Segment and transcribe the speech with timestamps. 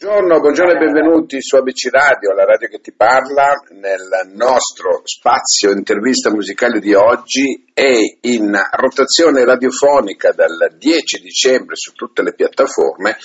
[0.00, 5.72] Buongiorno, buongiorno e benvenuti su ABC Radio, la radio che ti parla, nel nostro spazio
[5.72, 13.18] intervista musicale di oggi e in rotazione radiofonica dal 10 dicembre su tutte le piattaforme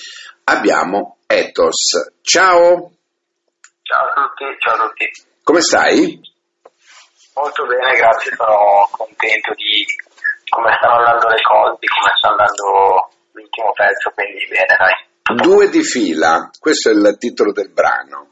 [0.44, 2.20] abbiamo Ethos.
[2.20, 2.92] Ciao!
[3.80, 5.06] Ciao a tutti, ciao a tutti.
[5.42, 6.20] Come stai?
[7.36, 9.80] Molto bene, grazie, sono contento di
[10.50, 15.05] come stanno andando le cose, di come sta andando l'ultimo pezzo, quindi bene, dai.
[15.34, 18.30] Due di fila, questo è il titolo del brano.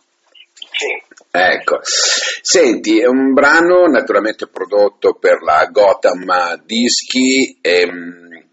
[0.54, 7.58] Sì, Ecco, senti, è un brano naturalmente prodotto per la Gotham Dischi.
[7.61, 8.46] ehm,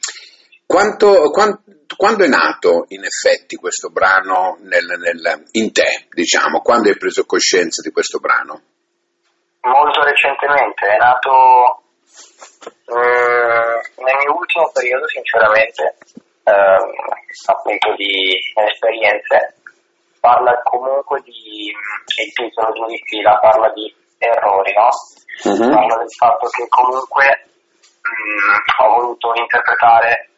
[0.66, 1.62] quanto- quan-
[1.96, 6.62] quando è nato in effetti questo brano nel- nel- in te, diciamo?
[6.62, 8.62] Quando hai preso coscienza di questo brano?
[9.64, 11.84] molto recentemente, è nato
[12.92, 15.98] mm, nel mio ultimo periodo, sinceramente,
[16.44, 16.92] ehm,
[17.48, 19.56] appunto di esperienze.
[20.20, 24.90] Parla comunque di, il titolo di fila parla di errori, no?
[25.44, 25.74] Mhm.
[25.74, 30.30] parla del fatto che comunque mh, ho voluto interpretare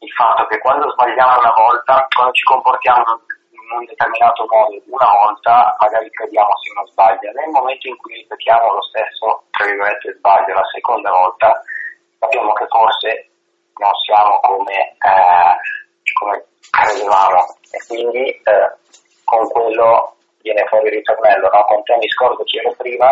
[0.00, 5.10] il fatto che quando sbagliamo una volta, quando ci comportiamo in un determinato modo una
[5.22, 7.30] volta, magari crediamo sia uno sbaglio.
[7.30, 11.62] Nel momento in cui ripetiamo lo stesso, tra virgolette, sbaglio la seconda volta,
[12.18, 13.29] capiamo che forse
[13.80, 15.54] non siamo come, eh,
[16.12, 17.40] come credevamo
[17.72, 18.68] e quindi eh,
[19.24, 21.64] con quello viene fuori il ritornello, no?
[21.64, 23.08] con te mi scordo chi ero prima,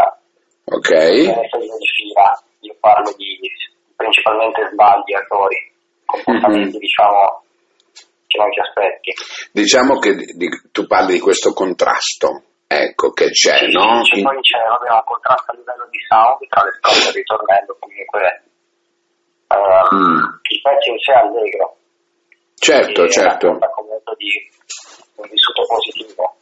[0.70, 0.90] Ok?
[0.90, 3.40] in fila, io parlo di
[3.96, 5.56] principalmente sbagli, errori,
[6.04, 6.78] comportamenti Mhm.
[6.78, 7.42] diciamo
[8.28, 9.12] che non ti aspetti.
[9.52, 14.04] Diciamo che di- di- tu parli di questo contrasto, ecco, che c'è, Sì, no?
[14.04, 17.14] sì, poi c'è vabbè, un contrasto a livello di sound tra le strofe e il
[17.14, 18.42] ritornello, comunque
[19.48, 20.20] ehm, Mm.
[20.58, 21.76] Il pezzo in sé è allegro.
[22.54, 23.58] Certo, e certo.
[23.74, 24.50] comunque di
[25.14, 26.36] un vissuto positivo.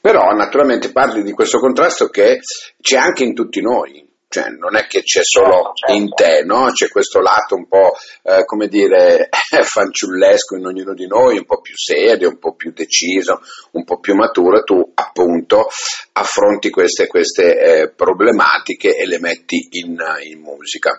[0.00, 2.38] Però naturalmente parli di questo contrasto che
[2.80, 6.70] c'è anche in tutti noi, cioè non è che c'è solo Certo, in te, no?
[6.70, 9.28] C'è questo lato un po', eh, come dire,
[9.62, 13.40] fanciullesco in ognuno di noi, un po' più serio, un po' più deciso,
[13.72, 15.68] un po' più maturo, tu appunto
[16.12, 20.98] affronti queste, queste eh, problematiche e le metti in, in musica.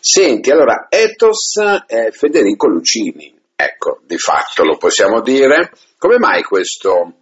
[0.00, 5.70] Senti, allora, Ethos è Federico Lucini, ecco, di fatto lo possiamo dire.
[5.98, 7.16] Come mai questo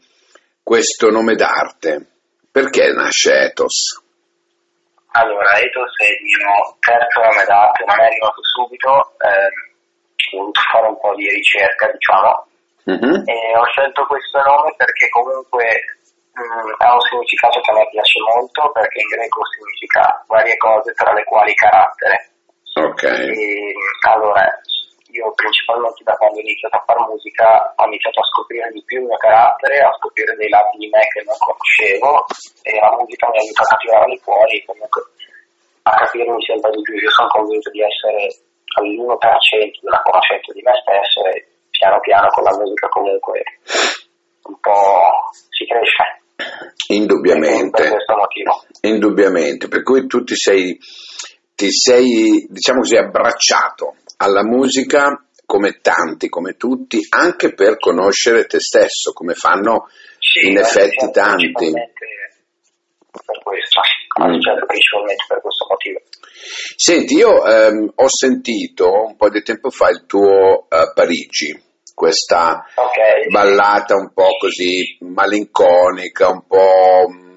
[0.63, 2.07] questo nome d'arte?
[2.53, 4.07] Perché nasce Ethos?
[5.13, 8.91] Allora, Ethos è il mio terzo nome d'arte, non è arrivato subito,
[9.25, 9.57] ehm,
[10.33, 12.47] ho voluto fare un po' di ricerca, diciamo,
[12.89, 13.23] Mhm.
[13.29, 15.65] e ho scelto questo nome perché comunque
[16.39, 20.93] mh, ha un significato che a me piace molto, perché in greco significa varie cose,
[20.93, 22.31] tra le quali carattere.
[22.79, 23.75] Ok, E,
[24.07, 24.47] allora,
[25.35, 29.09] principalmente da quando ho iniziato a fare musica ho iniziato a scoprire di più il
[29.09, 32.25] mio carattere, a scoprire dei lati di me che non conoscevo
[32.63, 35.01] e la musica mi ha aiutato a tirarli fuori, comunque
[35.83, 36.95] a capirmi sempre di più.
[36.95, 38.29] Io sono convinto di essere
[38.79, 39.17] all'1%
[39.81, 41.37] della conoscenza di me stesso e
[41.71, 43.43] piano piano con la musica comunque
[44.49, 46.25] un po' si cresce.
[46.39, 48.63] Per indubbiamente, questo motivo.
[48.83, 50.79] indubbiamente, per cui tu ti sei,
[51.55, 58.61] ti sei, diciamo così, abbracciato alla musica come tanti, come tutti, anche per conoscere te
[58.61, 61.73] stesso, come fanno Sì, in eh, effetti sì, tanti.
[63.11, 63.81] Per questo,
[64.21, 64.35] Mm.
[64.35, 64.41] mm.
[64.41, 66.01] cioè, principalmente per questo motivo.
[66.77, 71.59] Senti, io ehm, ho sentito un po' di tempo fa il tuo eh, Parigi,
[71.95, 77.28] questa Ok, ballata un po' così malinconica, un po' mh,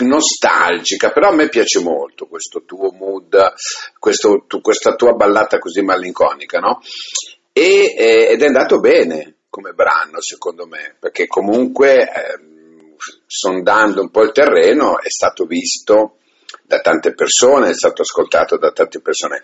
[0.00, 3.36] nostalgica, però a me piace molto questo tuo mood,
[3.98, 6.80] questo- tu- questa tua ballata così malinconica, no?
[7.52, 12.94] E, eh, ed è andato bene come brano, secondo me, perché comunque ehm,
[13.26, 16.16] sondando un po' il terreno è stato visto
[16.62, 19.42] da tante persone, è stato ascoltato da tante persone.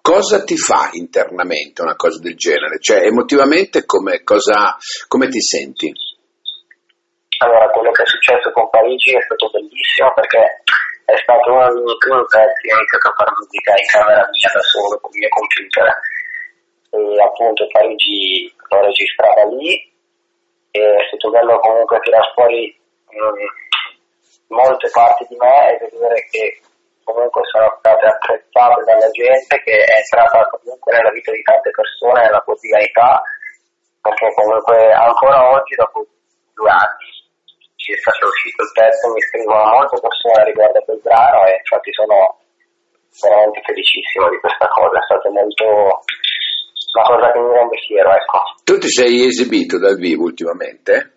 [0.00, 2.78] Cosa ti fa internamente una cosa del genere?
[2.80, 4.76] Cioè, emotivamente come, cosa,
[5.06, 5.92] come ti senti?
[7.38, 10.62] Allora quello che è successo con Parigi è stato bellissimo perché
[11.04, 14.50] è stato uno dei miei primi pezzi, ho iniziato a fare musica in camera mia
[14.52, 15.86] da solo con il mio computer.
[16.90, 19.72] E appunto Parigi l'ho registrata lì
[20.70, 22.74] e è stato bello comunque tirar fuori
[23.08, 23.46] mm,
[24.48, 26.60] molte parti di me e vedere che
[27.04, 32.20] comunque sono state apprezzate dalla gente, che è entrata comunque nella vita di tante persone,
[32.20, 33.22] nella quotidianità,
[34.02, 36.04] perché comunque ancora oggi, dopo
[36.52, 37.08] due anni,
[37.88, 41.56] ci è stato uscito il pezzo, mi scrivono molte persone riguardo a quel brano e
[41.56, 42.36] infatti sono
[43.16, 45.64] veramente felicissimo di questa cosa, è stato molto
[46.92, 48.38] una cosa che mi rende fiero, ecco.
[48.68, 51.16] Tu ti sei esibito dal vivo ultimamente?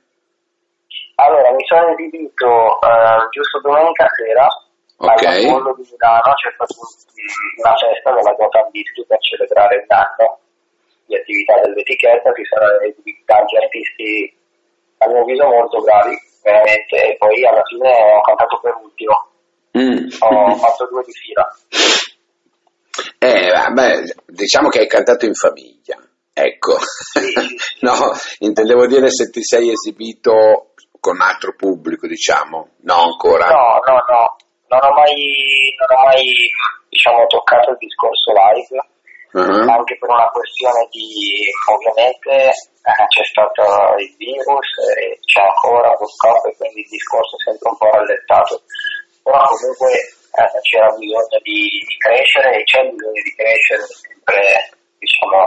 [1.20, 4.48] Allora, mi sono esibito uh, giusto domenica sera
[4.96, 5.44] okay.
[5.44, 10.40] al Apollo di Milano, c'è stata una festa della Gotham Dischi per celebrare un anno
[11.04, 14.40] di attività dell'etichetta, ci saranno esibiti tanti artisti
[15.04, 19.28] a mio avviso molto bravi, veramente, poi alla fine ho cantato per ultimo,
[19.78, 20.08] mm.
[20.20, 21.48] ho fatto due di fila.
[23.18, 25.98] Eh, vabbè, diciamo che hai cantato in famiglia,
[26.34, 26.78] ecco.
[26.80, 27.34] Sì.
[27.86, 27.94] no,
[28.40, 33.48] intendevo dire se ti sei esibito con altro pubblico, diciamo, no ancora?
[33.48, 34.36] No, no, no,
[34.68, 36.24] non ho mai, non ho mai
[36.90, 38.86] diciamo, toccato il discorso live,
[39.32, 39.70] uh-huh.
[39.70, 46.48] anche per una questione di, ovviamente, eh, c'è stato il virus e c'è ancora purtroppo
[46.50, 48.62] e quindi il discorso è sempre un po' rallentato,
[49.24, 54.40] però comunque eh, c'era bisogno di, di, crescere e c'è bisogno di crescere sempre,
[54.98, 55.40] diciamo,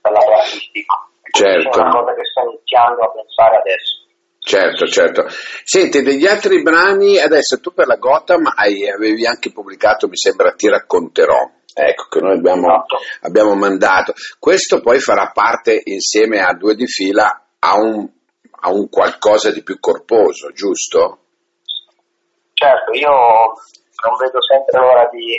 [0.00, 0.94] dal lato artistico.
[1.34, 1.78] Certo.
[1.78, 4.02] È una cosa che sto iniziando a pensare adesso.
[4.44, 5.24] Certo, certo.
[5.64, 10.52] Senti, degli altri brani, adesso tu per la Gotham hai, avevi anche pubblicato, mi sembra,
[10.52, 11.50] Ti racconterò.
[11.74, 12.98] Ecco, che noi abbiamo, esatto.
[13.22, 14.14] abbiamo mandato.
[14.38, 18.08] Questo poi farà parte, insieme a due di fila, a un,
[18.60, 21.18] a un qualcosa di più corposo, giusto?
[22.54, 25.34] Certo, io non vedo sempre l'ora di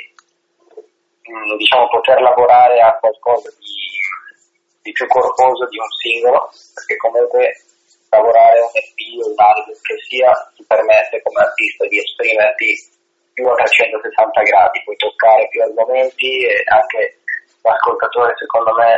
[1.31, 7.63] mm, diciamo, poter lavorare a qualcosa di, di più corposo di un singolo, perché comunque
[8.09, 12.94] lavorare un EP o un album che sia ti permette come artista di esprimerti
[13.35, 17.19] più a 360 gradi, puoi toccare più argomenti e anche
[17.61, 18.95] l'ascoltatore secondo me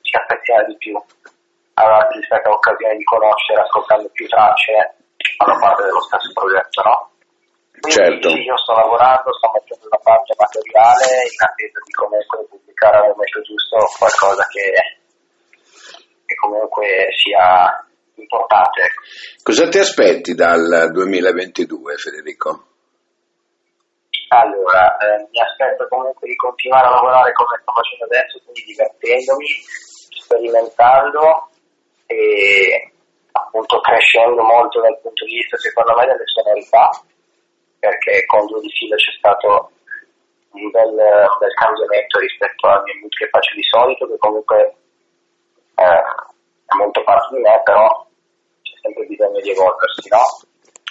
[0.00, 0.94] si affeziona di più
[1.74, 4.94] all'artista che ha occasione di conoscere ascoltando più tracce
[5.38, 7.10] fanno parte dello stesso progetto, no?
[7.78, 8.28] Quindi certo.
[8.34, 13.40] io sto lavorando, sto mettendo da parte materiale in attesa di comunque pubblicare al momento
[13.42, 14.66] giusto qualcosa che,
[16.26, 18.82] che comunque sia importante.
[19.42, 22.77] Cosa ti aspetti dal 2022, Federico?
[24.28, 29.46] Allora, eh, mi aspetto comunque di continuare a lavorare come sto facendo adesso, quindi divertendomi,
[30.20, 31.48] sperimentando
[32.06, 32.92] e
[33.32, 36.90] appunto crescendo molto dal punto di vista, secondo me, delle sonorità,
[37.78, 39.70] perché con due di fila c'è stato
[40.52, 44.76] un bel, bel cambiamento rispetto al mio mood che faccio di solito, che comunque
[45.76, 46.02] eh,
[46.66, 48.06] è molto parte di me, però
[48.82, 50.24] sempre bisogno di evolversi, no?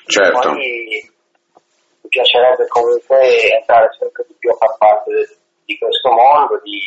[0.07, 0.39] Certo.
[0.39, 1.15] Poi mi
[2.17, 3.19] piacerebbe comunque
[3.53, 6.79] entrare sempre di più a far parte di questo mondo, di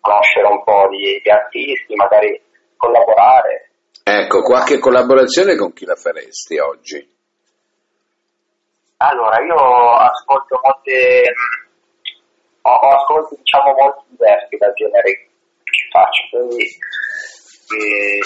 [0.00, 2.40] conoscere un po' di, di artisti, magari
[2.76, 3.70] collaborare.
[4.04, 7.14] Ecco, qualche collaborazione con chi la faresti oggi?
[8.98, 9.56] Allora, io
[9.98, 11.22] ascolto molte,
[12.62, 15.10] ho, ho ascolti diciamo molto diversi dal genere
[15.64, 18.20] che faccio, quindi eh,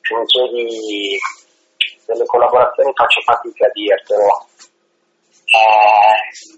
[0.00, 1.18] se mi chiedi
[2.06, 4.46] delle collaborazioni faccio fatica a dirtelo.
[5.58, 6.56] Eh,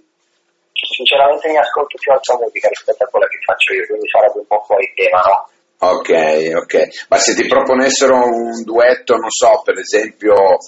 [0.73, 4.47] sinceramente mi ascolto più altra musica rispetto a quella che faccio io, quindi sarebbe un
[4.47, 5.49] po' fuori tema, no?
[5.83, 6.11] Ok,
[6.57, 7.07] ok.
[7.09, 10.59] Ma se ti proponessero un duetto, non so, per esempio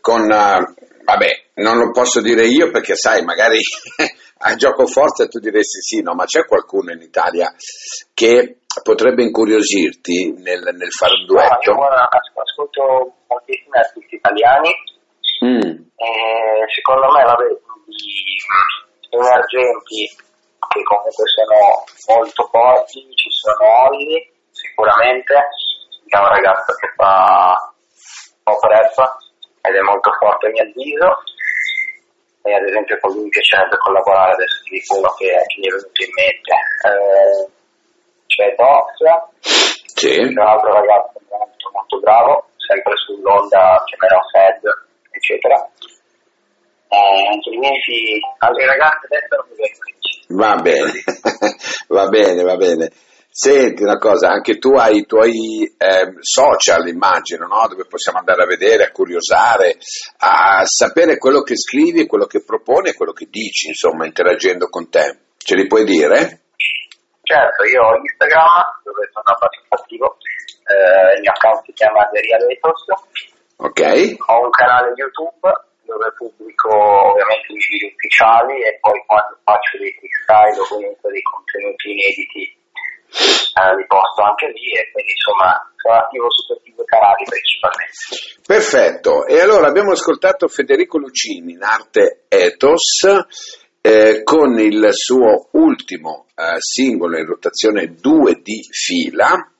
[0.00, 0.22] con...
[0.22, 3.58] Uh, vabbè, non lo posso dire io perché sai, magari
[4.42, 7.52] a gioco forza tu diresti sì, no, ma c'è qualcuno in Italia
[8.14, 11.72] che potrebbe incuriosirti nel, nel fare un duetto?
[11.72, 14.70] No, io ascolto moltissimi artisti italiani
[15.44, 15.70] mm.
[15.96, 17.44] e secondo me vabbè,
[17.86, 20.06] gli emergenti
[20.70, 25.34] che comunque sono molto forti, ci sono Olli sicuramente,
[26.06, 27.72] che è un ragazzo che fa
[28.42, 29.18] pop rap
[29.62, 31.22] ed è molto forte a mio avviso
[32.42, 35.70] e ad esempio con lui mi piacerebbe collaborare adesso dico uno che, che mi è
[35.70, 36.52] venuto in mente
[36.88, 37.48] eh,
[38.26, 38.96] c'è Dox
[39.40, 40.08] sì.
[40.08, 44.79] c'è un altro ragazzo molto molto bravo sempre sull'onda chiamerò Fed
[45.20, 45.68] eccetera
[46.88, 49.88] eh, altrimenti non mi vengono
[50.28, 50.92] va bene
[51.88, 52.90] va bene va bene
[53.32, 57.68] Senti una cosa, anche tu hai i tuoi eh, social, immagino, no?
[57.68, 59.78] dove possiamo andare a vedere, a curiosare,
[60.18, 65.16] a sapere quello che scrivi, quello che proponi quello che dici, insomma, interagendo con te.
[65.38, 66.40] Ce li puoi dire?
[67.22, 70.16] Certo, io ho Instagram, dove sono abbastanza attivo,
[70.66, 72.82] eh, il mio account si chiama Deria Letos.
[73.60, 73.80] Ok.
[74.26, 75.52] Ho un canale YouTube
[75.84, 81.22] dove pubblico ovviamente i video ufficiali e poi quando faccio dei freestyle o comunque dei
[81.22, 82.58] contenuti inediti
[83.10, 87.92] eh, li posto anche lì e quindi insomma sono attivo su questi due canali principalmente.
[88.46, 93.04] Perfetto, e allora abbiamo ascoltato Federico Lucini in arte Ethos
[93.82, 99.50] eh, con il suo ultimo eh, singolo in rotazione 2 di fila.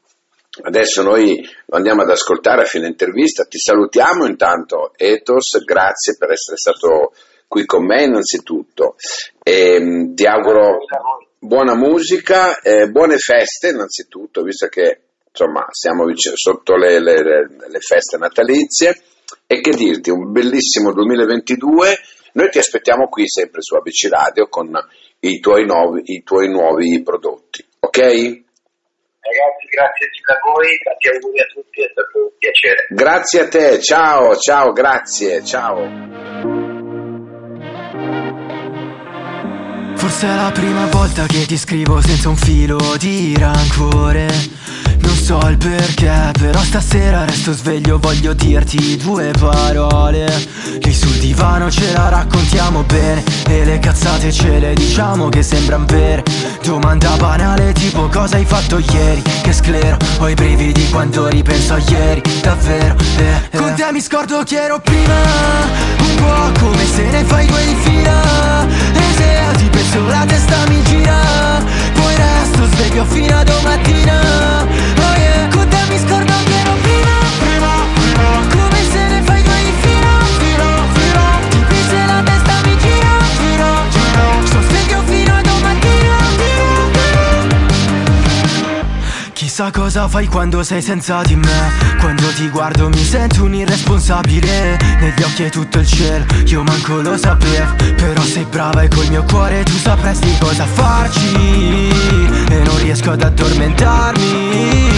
[0.62, 3.45] Adesso noi lo andiamo ad ascoltare a fine intervista.
[3.45, 7.12] Ti salutiamo intanto, Ethos, grazie per essere stato
[7.47, 8.97] qui con me innanzitutto.
[9.42, 10.78] E, ehm, ti auguro
[11.38, 17.80] buona musica, eh, buone feste innanzitutto, visto che insomma siamo vicino, sotto le, le, le
[17.80, 19.00] feste natalizie.
[19.47, 21.97] E che dirti, un bellissimo 2022
[22.33, 24.71] noi ti aspettiamo qui sempre su ABC Radio con
[25.21, 28.49] i tuoi nuovi, i tuoi nuovi prodotti, ok?
[29.30, 32.87] Ragazzi, grazie a voi, tanti auguri a tutti, è stato un piacere.
[32.90, 35.87] Grazie a te, ciao, ciao, grazie, ciao.
[39.94, 44.26] Forse è la prima volta che ti scrivo senza un filo di rancore
[45.00, 50.26] non so il perché, però stasera resto sveglio, voglio dirti due parole.
[50.80, 55.85] Lì sul divano ce la raccontiamo bene, e le cazzate ce le diciamo che sembran
[55.87, 56.23] vere.
[56.62, 59.23] Domanda banale tipo cosa hai fatto ieri?
[59.42, 62.97] Che sclero, ho i brividi quando ripenso a ieri, davvero.
[63.16, 63.59] Eh, eh.
[63.59, 65.14] Con te mi scordo chi ero prima,
[65.99, 68.66] un po' come se ne fai due di fila.
[68.92, 71.19] E se ti penso la testa mi gira,
[72.11, 74.61] poi resto sveglio fino a domattina.
[89.61, 91.73] Chissà cosa fai quando sei senza di me.
[91.99, 94.79] Quando ti guardo mi sento un irresponsabile.
[94.99, 97.75] Negli occhi è tutto il cielo, io manco lo sapevo.
[97.95, 101.90] Però sei brava e col mio cuore tu sapresti cosa farci.
[102.49, 104.88] E non riesco ad addormentarmi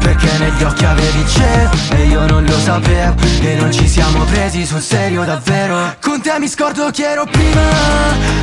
[0.00, 3.14] Perché negli occhi avevi il cielo e io non lo sapevo.
[3.40, 5.94] E non ci siamo presi sul serio davvero.
[6.00, 7.62] Con te mi scordo chi ero prima.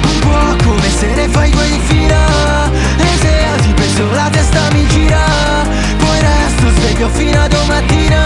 [0.03, 2.72] Un po' come se ne fai due di fila.
[2.96, 5.23] E se ti penso la testa mi gira
[5.97, 8.23] poi resto sveglio fino a domattina.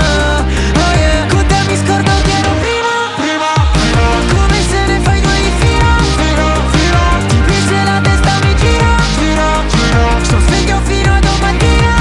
[0.74, 1.28] Oh yeah.
[1.28, 4.02] Con te mi scordo che ero prima Prima, prima.
[4.34, 8.96] Come se ne fai due di fila Fino, fino Ti pensi la testa mi gira
[9.18, 11.94] Gira, gira Sto sveglio fino a domattina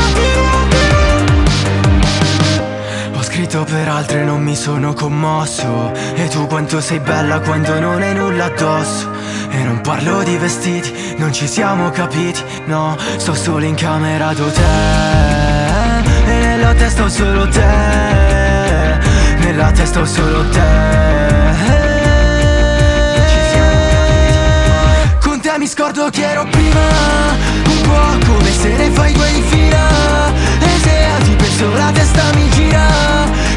[3.16, 5.92] Ho scritto per altre non mi sono commosso.
[6.14, 11.14] E tu quanto sei bella quando non hai nulla addosso e non parlo di vestiti,
[11.16, 12.96] non ci siamo capiti, no.
[13.16, 17.66] Sto solo in camera d'hotel E nella testa ho solo te.
[19.38, 20.60] Nella testa ho solo te.
[25.20, 26.80] Con te mi scordo chi ero prima.
[27.64, 29.88] Un po' come se ne fai due in fila.
[30.60, 32.86] E se a ti penso la testa mi gira.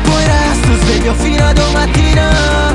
[0.03, 2.70] Poi resto sveglio fino a domattina.